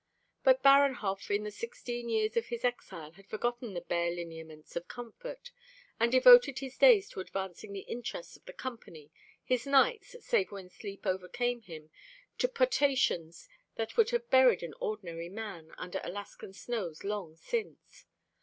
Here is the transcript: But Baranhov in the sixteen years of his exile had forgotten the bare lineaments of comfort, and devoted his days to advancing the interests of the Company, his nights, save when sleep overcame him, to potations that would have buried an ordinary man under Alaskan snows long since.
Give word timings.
But 0.43 0.63
Baranhov 0.63 1.29
in 1.29 1.43
the 1.43 1.51
sixteen 1.51 2.09
years 2.09 2.35
of 2.35 2.47
his 2.47 2.65
exile 2.65 3.11
had 3.11 3.27
forgotten 3.27 3.75
the 3.75 3.81
bare 3.81 4.09
lineaments 4.09 4.75
of 4.75 4.87
comfort, 4.87 5.51
and 5.99 6.11
devoted 6.11 6.57
his 6.57 6.75
days 6.75 7.07
to 7.09 7.19
advancing 7.19 7.71
the 7.71 7.81
interests 7.81 8.35
of 8.35 8.43
the 8.45 8.53
Company, 8.53 9.11
his 9.45 9.67
nights, 9.67 10.15
save 10.21 10.51
when 10.51 10.71
sleep 10.71 11.05
overcame 11.05 11.61
him, 11.61 11.91
to 12.39 12.47
potations 12.47 13.47
that 13.75 13.95
would 13.95 14.09
have 14.09 14.31
buried 14.31 14.63
an 14.63 14.73
ordinary 14.79 15.29
man 15.29 15.71
under 15.77 16.01
Alaskan 16.03 16.53
snows 16.53 17.03
long 17.03 17.35
since. 17.37 18.07